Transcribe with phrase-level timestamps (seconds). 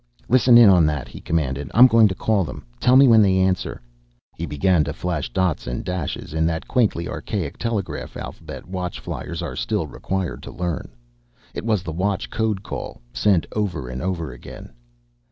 [0.27, 1.69] "Listen in on that," he commanded.
[1.75, 2.65] "I'm going to call them.
[2.79, 3.79] Tell me when they answer."
[4.35, 9.43] He began to flash dots and dashes in that quaintly archaic telegraph alphabet Watch fliers
[9.43, 10.89] are still required to learn.
[11.53, 14.73] It was the Watch code call, sent over and over again.